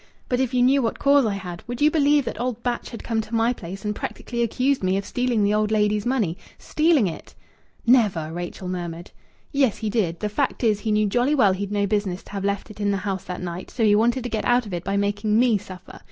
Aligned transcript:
But 0.29 0.39
if 0.39 0.51
you 0.51 0.63
knew 0.63 0.81
what 0.81 0.97
cause 0.97 1.27
I 1.27 1.35
had...! 1.35 1.61
Would 1.67 1.79
you 1.79 1.91
believe 1.91 2.25
that 2.25 2.41
old 2.41 2.63
Batch 2.63 2.89
had 2.89 3.03
come 3.03 3.21
to 3.21 3.35
my 3.35 3.53
place, 3.53 3.85
and 3.85 3.95
practically 3.95 4.41
accused 4.41 4.81
me 4.81 4.97
of 4.97 5.05
stealing 5.05 5.43
the 5.43 5.53
old 5.53 5.69
lady's 5.69 6.07
money 6.07 6.39
stealing 6.57 7.05
it!" 7.05 7.35
"Never!" 7.85 8.33
Rachel 8.33 8.67
murmured. 8.67 9.11
"Yes, 9.51 9.77
he 9.77 9.91
did. 9.91 10.19
The 10.19 10.27
fact 10.27 10.63
is, 10.63 10.79
he 10.79 10.91
knew 10.91 11.05
jolly 11.05 11.35
well 11.35 11.53
he'd 11.53 11.71
no 11.71 11.85
business 11.85 12.23
to 12.23 12.31
have 12.31 12.43
left 12.43 12.71
it 12.71 12.79
in 12.81 12.89
the 12.89 12.97
house 12.97 13.25
that 13.25 13.41
night, 13.43 13.69
so 13.69 13.83
he 13.85 13.93
wanted 13.93 14.23
to 14.23 14.29
get 14.29 14.43
out 14.45 14.65
of 14.65 14.73
it 14.73 14.83
by 14.83 14.97
making 14.97 15.37
me 15.37 15.59
suffer. 15.59 15.99